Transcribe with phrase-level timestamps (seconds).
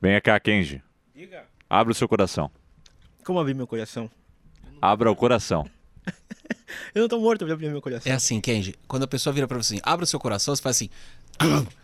[0.00, 0.82] Venha cá, Kenji.
[1.14, 1.44] Diga.
[1.68, 2.50] Abra o seu coração.
[3.24, 4.10] Como abrir meu coração?
[4.80, 5.68] Abra o coração.
[6.94, 8.10] Eu não tô morto pra abrir meu coração.
[8.10, 8.74] É assim, Kenji.
[8.88, 10.90] Quando a pessoa vira pra você assim, abre o seu coração, você faz assim.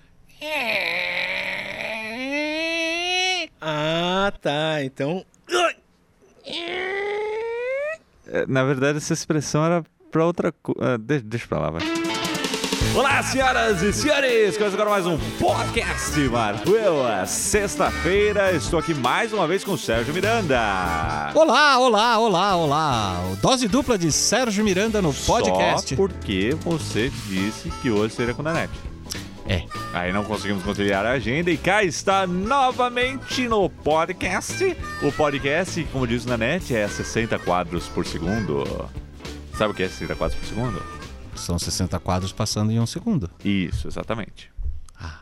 [3.61, 4.83] Ah, tá.
[4.85, 5.25] Então.
[8.27, 10.99] É, Na verdade, essa expressão era pra outra coisa.
[10.99, 11.83] deixa pra lá, vai.
[12.97, 14.57] Olá, senhoras e senhores!
[14.57, 16.95] Começa agora mais um podcast Marvel.
[17.27, 20.59] Sexta-feira, estou aqui mais uma vez com o Sérgio Miranda.
[21.35, 23.21] Olá, olá, olá, olá.
[23.43, 25.91] Dose dupla de Sérgio Miranda no podcast.
[25.91, 28.73] Só porque você disse que hoje seria com a net.
[29.47, 29.63] É.
[29.93, 34.75] Aí não conseguimos conciliar a agenda e cá está novamente no podcast.
[35.03, 38.65] O podcast, como diz na net, é 60 quadros por segundo.
[39.55, 40.96] Sabe o que é 60 quadros por segundo?
[41.37, 43.31] São 60 quadros passando em um segundo.
[43.45, 44.51] Isso, exatamente.
[44.99, 45.21] Ah.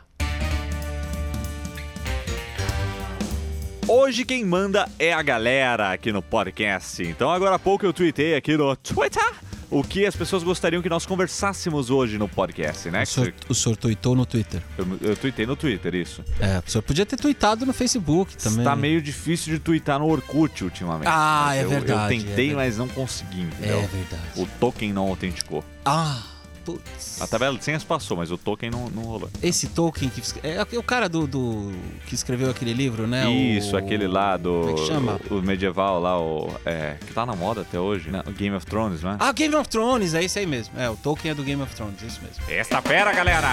[3.87, 7.03] Hoje quem manda é a galera aqui no podcast.
[7.03, 9.23] Então agora há pouco eu tuitei aqui no Twitter
[9.69, 13.03] o que as pessoas gostariam que nós conversássemos hoje no podcast, né?
[13.03, 14.61] O senhor, o senhor tweetou no Twitter.
[14.77, 16.23] Eu, eu tuitei no Twitter, isso.
[16.39, 18.59] É, o senhor podia ter tweetado no Facebook também.
[18.59, 21.07] Está meio difícil de twittar no Orkut ultimamente.
[21.11, 22.55] Ah, é eu, verdade, Eu é tentei, verdade.
[22.55, 23.79] mas não consegui, entendeu?
[23.79, 24.23] É verdade.
[24.41, 25.63] O token não autenticou.
[25.83, 26.21] Ah,
[26.65, 27.21] putz.
[27.21, 29.29] A tabela de senhas passou, mas o token não, não rolou.
[29.41, 31.71] Esse Tolkien que é o cara do, do-
[32.07, 33.29] que escreveu aquele livro, né?
[33.31, 34.61] Isso, O- aquele lá do.
[34.61, 35.19] Como é que chama?
[35.29, 36.49] O, o medieval lá, o.
[36.65, 38.23] É, que tá na moda até hoje, né?
[38.27, 39.17] O Game of Thrones, não é?
[39.19, 40.77] Ah, Game of Thrones, é esse aí mesmo.
[40.79, 42.43] É, o Tolkien é do Game of Thrones, é isso mesmo.
[42.45, 43.47] Sexta-feira, galera!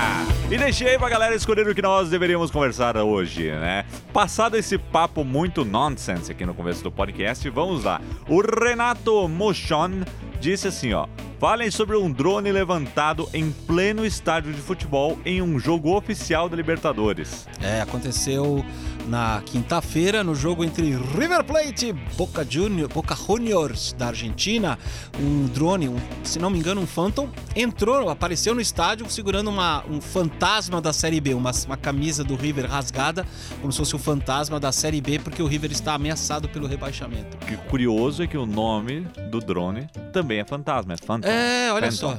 [0.51, 3.85] E deixei pra galera escolher o que nós deveríamos conversar hoje, né?
[4.13, 8.01] Passado esse papo muito nonsense aqui no começo do podcast, vamos lá.
[8.29, 10.03] O Renato Mochon
[10.41, 11.07] disse assim, ó.
[11.43, 16.55] Falem sobre um drone levantado em pleno estádio de futebol em um jogo oficial da
[16.55, 17.49] Libertadores.
[17.61, 18.65] É, aconteceu
[19.09, 24.79] na quinta-feira no jogo entre River Plate e Boca, Junior, Boca Juniors da Argentina.
[25.19, 29.85] Um drone, um- se não me engano, um Phantom, entrou, apareceu no estádio segurando uma,
[29.91, 33.27] um fantasma da Série B, uma, uma camisa do River rasgada,
[33.61, 37.37] como se fosse o fantasma da Série B, porque o River está ameaçado pelo rebaixamento.
[37.43, 41.27] O que curioso é que o nome do drone também é fantasma, é Phantom.
[41.29, 41.97] É, olha Phantom.
[41.97, 42.19] só.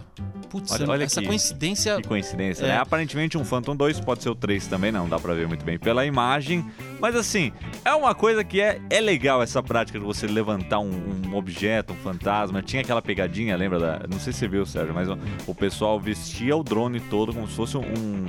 [0.49, 1.27] Putz, Olha- olha essa aqui.
[1.27, 1.95] coincidência.
[1.99, 2.67] Que coincidência, É.
[2.69, 2.77] né?
[2.77, 5.79] Aparentemente um Phantom 2 pode ser o 3 também, não dá pra ver muito bem
[5.79, 6.63] pela imagem.
[6.99, 7.51] Mas assim,
[7.83, 10.91] é uma coisa que é, é legal essa prática de você levantar um,
[11.27, 12.61] um objeto, um fantasma.
[12.61, 14.01] Tinha aquela pegadinha, lembra da.
[14.07, 17.47] Não sei se você viu, Sérgio, mas o, o pessoal vestia o drone todo como
[17.47, 18.25] se fosse um.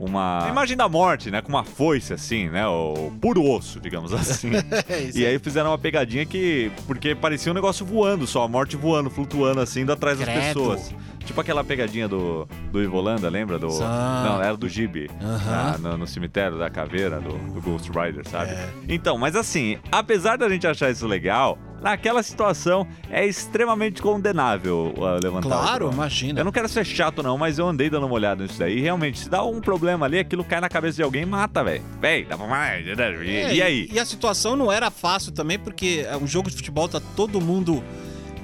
[0.00, 1.42] Uma imagem da morte, né?
[1.42, 2.66] Com uma foice, assim, né?
[2.66, 4.50] O puro osso, digamos assim.
[4.88, 6.72] É E aí fizeram uma pegadinha que.
[6.86, 10.46] Porque parecia um negócio voando só, a morte voando, flutuando assim, indo atrás das Credo.
[10.46, 10.94] pessoas.
[11.30, 13.56] Tipo aquela pegadinha do, do Ivolanda, lembra?
[13.56, 15.08] Do, não, era do Gibi.
[15.22, 15.78] Aham.
[15.80, 18.50] na- no, no cemitério da caveira, do, do Ghost Rider, sabe?
[18.50, 18.68] É.
[18.88, 25.22] Então, mas assim, apesar da gente achar isso legal, naquela situação é extremamente condenável uh,
[25.22, 25.48] levantar.
[25.48, 26.40] Claro, imagina.
[26.40, 28.78] Eu não quero ser chato, não, mas eu andei dando uma olhada nisso daí.
[28.78, 31.62] E realmente, se dá um problema ali, aquilo cai na cabeça de alguém e mata,
[31.62, 31.84] velho.
[32.00, 32.84] Véi, dá pra mais.
[32.84, 33.88] E, É, e aí?
[33.92, 37.40] E a situação não era fácil também, porque é um jogo de futebol, tá todo
[37.40, 37.84] mundo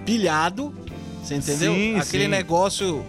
[0.04, 0.72] pilhado,
[1.26, 1.74] você entendeu?
[1.74, 2.30] Sim, Aquele sim.
[2.30, 3.04] negócio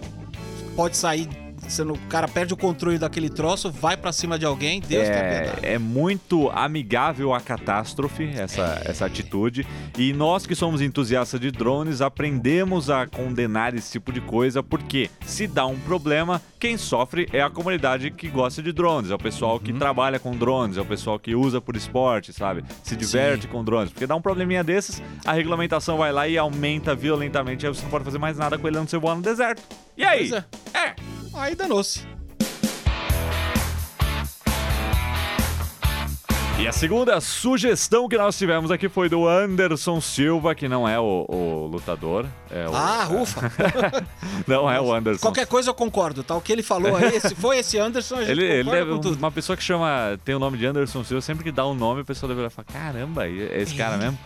[0.74, 1.28] pode sair,
[1.68, 5.12] sendo, o cara perde o controle daquele troço, vai pra cima de alguém, Deus tem
[5.12, 5.66] piedade.
[5.66, 9.66] É, é muito amigável à catástrofe essa, essa atitude.
[9.96, 15.10] E nós que somos entusiastas de drones aprendemos a condenar esse tipo de coisa, porque
[15.24, 19.18] se dá um problema, quem sofre é a comunidade que gosta de drones, é o
[19.18, 22.64] pessoal que trabalha com drones, é o pessoal que usa por esporte, sabe?
[22.82, 23.92] Se diverte com drones.
[23.92, 27.90] Porque dá um probleminha desses, a regulamentação vai lá e aumenta violentamente, aí você não
[27.90, 29.62] pode fazer mais nada com ele não você voar no deserto.
[29.96, 30.28] E aí?
[30.28, 30.78] Pois é.
[30.78, 31.17] é.
[31.38, 32.17] Aí danou-se.
[36.60, 40.98] E a segunda sugestão que nós tivemos aqui foi do Anderson Silva, que não é
[40.98, 42.26] o, o lutador.
[42.50, 43.52] É o, Ah, ufa.
[44.46, 45.20] Não é o Anderson.
[45.20, 46.34] Qualquer coisa eu concordo, tá?
[46.34, 49.16] O que ele falou aí, se foi esse Anderson, a gente Ele, ele com tudo.
[49.18, 52.00] uma pessoa que chama, tem o nome de Anderson Silva, sempre que dá um nome,
[52.00, 54.18] a pessoa deve falar, caramba, é esse cara mesmo?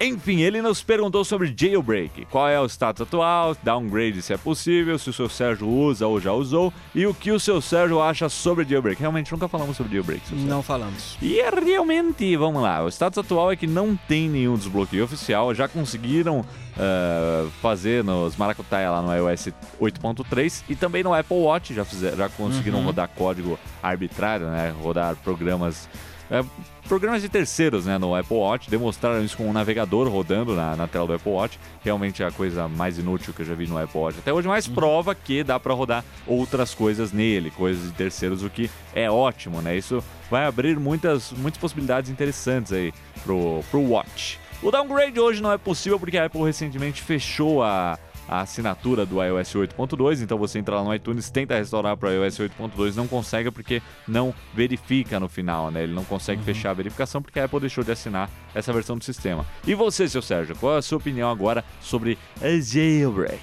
[0.00, 4.98] Enfim, ele nos perguntou sobre jailbreak, qual é o status atual, downgrade se é possível,
[4.98, 8.28] se o seu Sérgio usa ou já usou, e o que o seu Sérgio acha
[8.30, 8.98] sobre jailbreak.
[9.00, 10.34] Realmente nunca falamos sobre jailbreak.
[10.34, 11.18] Não falamos.
[11.20, 15.54] E é realmente, vamos lá, o status atual é que não tem nenhum desbloqueio oficial,
[15.54, 16.42] já conseguiram
[16.78, 22.16] ah, fazer nos maracutaia lá no iOS 8.3 e também no Apple Watch, já, fizeram,
[22.16, 25.86] já conseguiram rodar código arbitrário, né, rodar programas
[26.30, 26.44] é,
[26.88, 30.88] programas de terceiros né, no Apple Watch demonstraram isso com um navegador rodando na, na
[30.88, 31.58] tela do Apple Watch.
[31.82, 34.48] Realmente é a coisa mais inútil que eu já vi no Apple Watch até hoje,
[34.48, 39.10] mas prova que dá para rodar outras coisas nele, coisas de terceiros, o que é
[39.10, 39.76] ótimo, né?
[39.76, 44.38] Isso vai abrir muitas, muitas possibilidades interessantes aí pro, pro Watch.
[44.62, 49.22] O downgrade hoje não é possível porque a Apple recentemente fechou a, a assinatura do
[49.22, 53.06] iOS 8.2, então você entra lá no iTunes, tenta restaurar para o iOS 8.2, não
[53.06, 55.82] consegue porque não verifica no final, né?
[55.84, 59.04] Ele não consegue fechar a verificação porque a Apple deixou de assinar essa versão do
[59.04, 59.46] sistema.
[59.66, 63.40] E você, seu Sérgio, qual é a sua opinião agora sobre a jailbreak?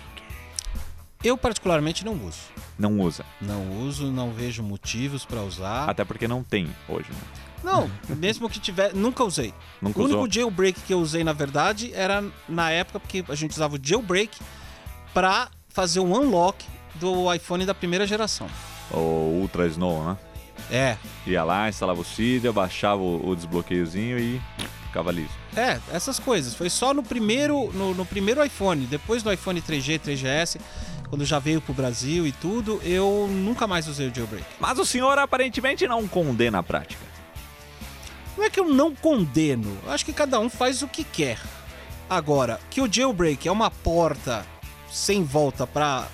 [1.24, 2.39] Eu particularmente não uso.
[2.77, 5.89] Não usa, Não uso, não vejo motivos para usar.
[5.89, 7.19] até porque não tem hoje, né?
[7.63, 9.53] Não, mesmo que tiver, nunca usei.
[9.81, 10.19] Nunca o usou?
[10.19, 13.79] único jailbreak que eu usei, na verdade, era na época porque a gente usava o
[13.81, 14.38] jailbreak
[15.13, 16.65] para fazer um unlock
[16.95, 18.48] do iPhone da primeira geração.
[18.92, 20.18] O Ultra Snow, né?
[20.71, 24.42] É, Ia lá, instalava o Cydia, baixava o, o desbloqueiozinho e
[24.86, 25.31] ficava liso.
[25.56, 26.54] é, essas coisas.
[26.56, 30.60] Foi só no primeiro, no, no primeiro iPhone, depois do iPhone 3G, 3GS,
[31.10, 34.45] quando já veio pro Brasil e tudo, eu nunca mais usei o jailbreak.
[34.60, 37.04] Mas o senhor aparentemente não condena a prática.
[38.38, 41.39] Não é que eu não condeno, eu acho que cada um faz o que quer.
[42.10, 44.45] Agora, que o jailbreak é uma porta
[44.94, 46.07] sem volta para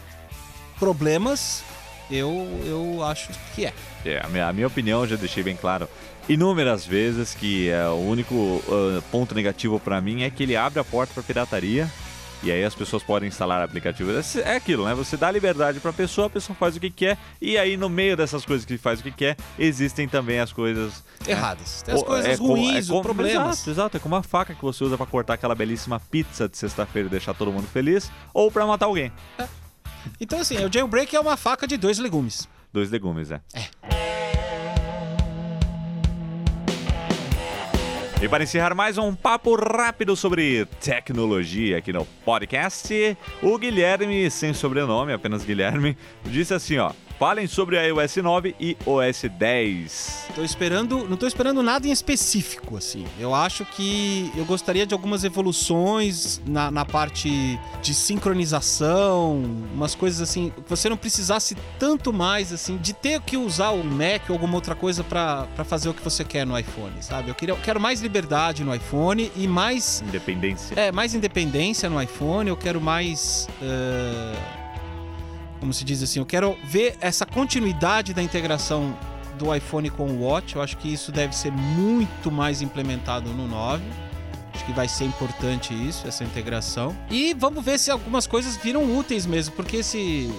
[0.80, 1.64] problemas,
[2.10, 3.74] eu, eu acho que é.
[4.06, 5.88] É, a minha, a minha opinião, já deixei bem claro
[6.30, 10.80] inúmeras vezes que é, o único ah, ponto negativo pra mim é que ele abre
[10.80, 11.90] a porta pra pirataria.
[12.41, 14.36] E aí as pessoas podem instalar aplicativos.
[14.38, 14.94] É é aquilo, né?
[14.94, 17.18] Você dá liberdade pra pessoa, a pessoa faz o que quer.
[17.41, 21.03] E aí, no meio dessas coisas que faz o que quer, existem também as coisas
[21.25, 21.31] né?
[21.33, 21.81] Erradas.
[21.81, 23.57] Tem as O- coisas é ruins, é os problemas.
[23.57, 23.97] Exato, exato.
[23.97, 27.12] É como a faca que você usa pra cortar aquela belíssima pizza de sexta-feira e
[27.12, 28.09] deixar todo mundo feliz.
[28.33, 29.12] Ou pra matar alguém.
[30.19, 32.47] Então, assim, o jailbreak é uma faca de dois legumes.
[32.71, 33.41] Dois legumes, é.
[38.21, 44.54] E para encerrar mais um papo rápido sobre tecnologia aqui no podcast, o Guilherme, sem
[44.54, 46.92] sobrenome, apenas Guilherme, disse assim, ó.
[47.19, 50.27] Falem sobre a iOS 9 e OS 10.
[50.36, 53.06] Tô esperando, não tô esperando nada em específico, assim.
[53.19, 59.36] Eu acho que eu gostaria de algumas evoluções na, na parte de sincronização,
[59.74, 64.30] umas coisas assim, você não precisasse tanto mais, assim, de ter que usar o Mac
[64.30, 67.30] ou alguma outra coisa pra pra fazer o que você quer no iPhone, sabe?
[67.30, 70.74] Eu, queria, eu quero mais liberdade no iPhone e mais Independência.
[70.80, 73.45] é, mais independência no iPhone, eu quero mais.
[73.62, 74.59] eh,
[75.60, 78.96] como se diz assim, eu quero ver essa continuidade da integração
[79.38, 80.56] do iPhone com o Watch.
[80.56, 83.84] Eu acho que isso deve ser muito mais implementado no 9.
[84.54, 86.96] Acho que vai ser importante isso, essa integração.
[87.10, 90.30] E vamos ver se algumas coisas viram úteis mesmo, porque esse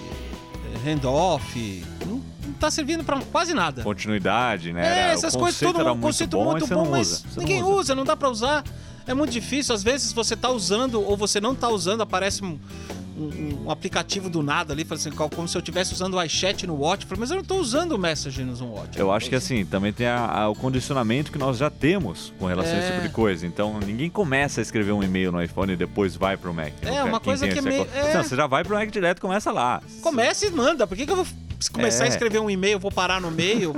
[0.85, 3.83] eh, handoff não, não tá servindo pra quase nada.
[3.83, 4.83] Continuidade, né?
[4.83, 7.17] É, Era- essas coisas, todo mundo, conceito bom, muito bom, mas usa.
[7.29, 7.73] Você não ninguém usa.
[7.75, 7.95] usa.
[7.95, 8.65] não dá pra usar.
[9.07, 9.75] É muito difícil.
[9.75, 12.59] Às vezes você tá usando ou você não tá usando, aparece um,
[13.21, 16.67] um- um aplicativo do nada ali, fala assim, como se eu estivesse usando o iChat
[16.67, 17.05] no Watch.
[17.07, 18.99] Falei, mas eu não tô usando o Message no Watch.
[18.99, 22.47] Eu acho que assim, também tem a- a- o condicionamento que nós já temos com
[22.47, 22.93] relação a esse É.
[22.93, 23.47] tipo de coisa.
[23.47, 26.73] Então, ninguém começa a escrever um e-mail no iPhone e depois vai pro Mac.
[26.83, 27.99] É, uma coisa que é meio- acordo.
[27.99, 28.15] é.
[28.15, 29.83] Não, você já vai pro Mac direto e começa lá.
[30.03, 30.87] Comece e manda.
[30.87, 31.27] Por que, que eu vou
[31.73, 32.07] começar É.
[32.07, 33.75] a escrever um e-mail, vou parar no meio?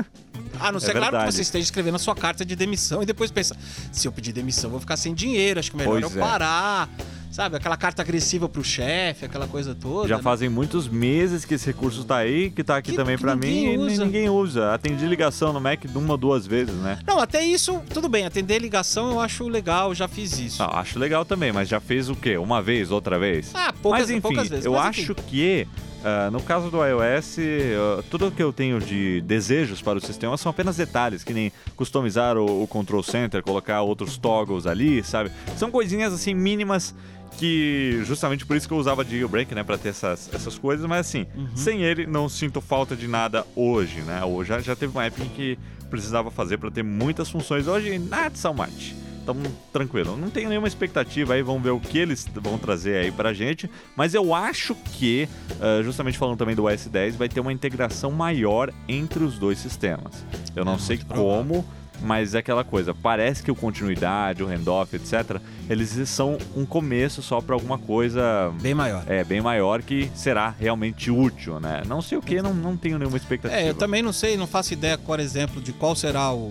[0.61, 3.07] A não ser, É claro, que você esteja escrevendo a sua carta de demissão e
[3.07, 3.57] depois pensa,
[3.91, 6.25] se eu pedir demissão, vou ficar sem dinheiro, acho que melhor Pois eu é.
[6.25, 6.89] parar.
[7.33, 10.07] Sabe, aquela carta agressiva pro chefe, aquela coisa toda.
[10.07, 10.23] Já né?
[10.23, 13.47] fazem muitos meses que esse recurso tá aí, que tá aqui Que- também pra mim
[13.49, 14.05] ninguém e usa.
[14.05, 14.75] ninguém usa.
[14.75, 16.99] Atendi ligação no Mac uma ou duas vezes, né?
[17.07, 18.27] Não, até isso, tudo bem.
[18.27, 20.63] Atender ligação eu acho legal, já fiz isso.
[20.63, 22.37] Ah, acho legal também, mas já fez o quê?
[22.37, 23.51] Uma vez, outra vez?
[23.55, 24.67] Ah, poucas, mas enfim, poucas vezes.
[24.67, 25.15] eu mas, acho enfim.
[25.27, 25.67] que
[26.05, 30.37] ah, no caso do iOS, ah, tudo que eu tenho de desejos para o sistema
[30.37, 35.31] são apenas detalhes, que nem customizar o, o Control Center, colocar outros toggles ali, sabe?
[35.57, 36.95] São coisinhas assim mínimas
[37.39, 40.85] que justamente por isso que eu usava de jailbreak, né, para ter essas, essas coisas,
[40.87, 41.57] mas assim, Uhum.
[41.57, 44.23] sem ele não sinto falta de nada hoje, né?
[44.23, 45.59] Hoje já, já teve uma época em que
[45.91, 47.67] precisava fazer para ter muitas funções.
[47.67, 48.95] Hoje, not so much.
[49.23, 49.37] Então,
[49.73, 50.17] tranquilo.
[50.17, 53.71] Não tenho nenhuma expectativa aí, vamos ver o que eles vão trazer aí pra gente.
[53.97, 55.29] Mas eu acho que,
[55.61, 59.59] ah, justamente falando também do OS 10, vai ter uma integração maior entre os dois
[59.59, 60.25] sistemas.
[60.57, 61.65] Eu não É sei como,
[62.03, 62.93] mas é aquela coisa.
[62.93, 68.53] Parece que o continuidade, o handoff, etc., eles são um começo só pra alguma coisa
[68.61, 69.05] Bem maior.
[69.07, 71.83] é, bem maior que será realmente útil, né?
[71.87, 73.61] Não sei o que, não, não tenho nenhuma expectativa.
[73.61, 76.49] É, eu também não sei, não faço ideia, por exemplo, de qual será o,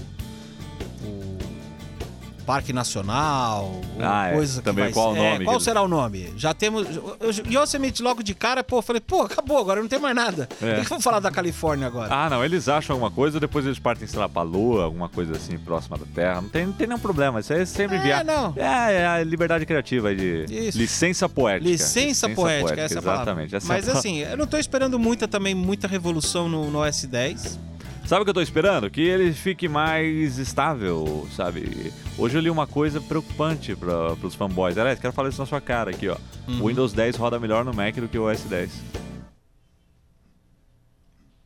[1.03, 1.37] o
[2.51, 4.33] Parque Nacional, Ah, é.
[4.33, 6.33] coisa que Também, vai qual o ser- é, nome qual que- será o nome?
[6.35, 6.85] Já temos.
[7.49, 10.49] Yosemite logo de cara, pô, falei, pô, acabou, agora não tem mais nada.
[10.61, 10.65] É.
[10.65, 12.13] Por que que vamos falar da Califórnia agora?
[12.13, 15.31] Ah, não, eles acham alguma coisa, depois eles partem, sei lá, pra Lua, alguma coisa
[15.37, 16.41] assim, próxima da Terra.
[16.41, 18.25] Não tem, não tem nenhum problema, isso aí é sempre É, viagem.
[18.25, 18.53] não.
[18.57, 20.77] É, é a liberdade criativa de Isso.
[20.77, 21.69] licença poética.
[21.71, 22.97] Licença, poética, essa é.
[22.97, 23.55] Exatamente.
[23.55, 26.79] essa é a Mas assim, eu não tô esperando muita também, muita revolução no, no
[26.79, 27.57] S10.
[28.11, 28.89] Sabe o que eu tô esperando?
[28.89, 31.93] Que ele fique mais estável, sabe?
[32.17, 34.77] Hoje eu li uma coisa preocupante para pros fanboys.
[34.77, 36.17] Aliás, quero falar isso na sua cara aqui, ó.
[36.45, 36.61] Uhum.
[36.61, 38.83] O Windows 10 roda melhor no Mac do que o OS 10.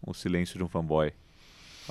[0.01, 1.13] O silêncio de um fanboy.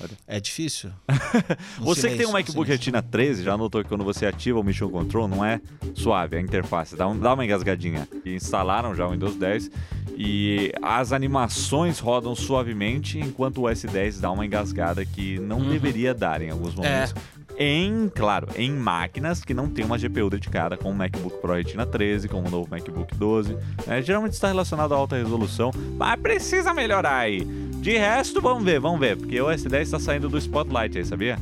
[0.01, 0.11] Olha.
[0.27, 0.91] É difícil.
[1.79, 2.73] Você que tem um silêncio, MacBook silêncio.
[2.73, 5.61] Retina 13, já notou que quando você ativa o Mission Control não é
[5.95, 8.09] suave, a interface dá, um- dá uma engasgadinha.
[8.25, 9.71] E instalaram já o Windows 10
[10.17, 15.69] e as animações rodam suavemente, enquanto o S10 dá uma engasgada que não Uhum.
[15.71, 17.15] deveria dar em alguns momentos.
[17.57, 21.87] Em, claro, em máquinas que não tem uma GPU dedicada, como o MacBook Pro Retina
[21.87, 23.57] 13, como o novo MacBook 12.
[23.87, 24.03] né?
[24.03, 27.45] geralmente está relacionado a alta resolução, mas precisa melhorar aí.
[27.45, 31.39] De resto, vamos ver, vamos ver, porque o S10 está saindo do Spotlight aí, sabia?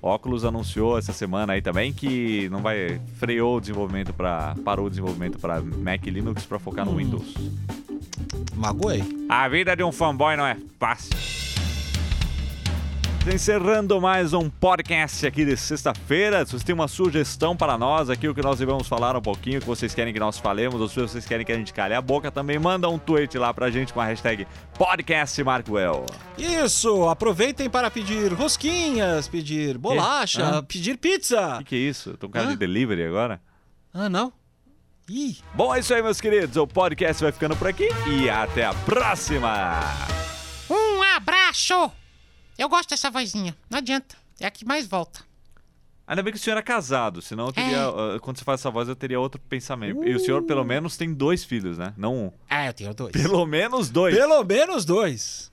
[0.00, 4.90] Óculos anunciou essa semana aí também que não vai freou o desenvolvimento para parou o
[4.90, 6.96] desenvolvimento para Mac e Linux para focar no Hum.
[6.96, 7.34] Windows.
[8.56, 9.04] Magoei.
[9.28, 11.14] A vida de um fanboy não é fácil.
[13.30, 16.44] Encerrando mais um podcast aqui de sexta-feira.
[16.44, 19.58] Se você tem uma sugestão para nós aqui, o que nós devemos falar um pouquinho,
[19.58, 21.94] o que vocês querem que nós falemos, ou se vocês querem que a gente cale
[21.94, 24.44] a boca, também manda um tweet lá pra gente com a hashtag
[24.76, 26.04] podcastmarkwell.
[26.36, 27.08] Isso!
[27.08, 31.54] Aproveitem para pedir rosquinhas, pedir bolacha, pedir O pizza.
[31.58, 32.16] que, que é isso?
[32.18, 32.50] Tô com cara Hã?
[32.50, 33.40] de delivery agora?
[33.94, 34.32] Ah, não?
[35.08, 36.56] Ih, Bom, é isso aí, meus queridos.
[36.56, 39.78] O podcast vai ficando por aqui e até a próxima!
[40.68, 42.01] Um abraço!
[42.58, 45.24] Eu gosto dessa vozinha, não adianta, é a que mais volta.
[46.06, 47.76] Ainda bem que o senhor é casado, senão eu teria.
[47.76, 48.16] É.
[48.16, 50.04] ah, Quando você faz essa voz, eu teria outro pensamento.
[50.04, 51.94] E o senhor, pelo menos, tem dois filhos, né?
[51.96, 52.32] Não um.
[52.50, 53.12] ah, eu tenho dois.
[53.12, 54.14] Pelo menos dois.
[54.14, 55.51] Pelo menos dois.